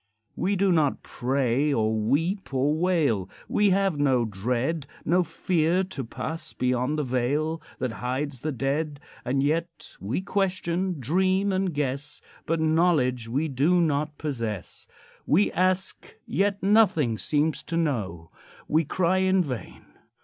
We 0.35 0.55
do 0.55 0.71
not 0.71 1.03
pray, 1.03 1.71
or 1.71 1.93
weep, 1.95 2.51
or 2.55 2.73
wail; 2.73 3.29
We 3.47 3.69
have 3.69 3.99
no 3.99 4.25
dread, 4.25 4.87
No 5.05 5.21
fear 5.21 5.83
to 5.83 6.03
pass 6.03 6.53
beyond 6.53 6.97
the 6.97 7.03
veil 7.03 7.61
That 7.77 7.91
hides 8.01 8.39
the 8.39 8.51
dead. 8.51 8.99
And 9.23 9.43
yet 9.43 9.95
we 10.01 10.21
question, 10.21 10.99
dream, 10.99 11.51
and 11.53 11.71
guess, 11.71 12.19
But 12.47 12.59
knowledge 12.59 13.27
we 13.29 13.47
do 13.47 13.79
not 13.79 14.17
possess. 14.17 14.87
We 15.27 15.51
ask, 15.51 16.15
yet 16.25 16.63
nothing 16.63 17.19
seems 17.19 17.61
to 17.65 17.77
know; 17.77 18.31
We 18.67 18.83
cry 18.85 19.17
in 19.17 19.43
vain. 19.43 19.85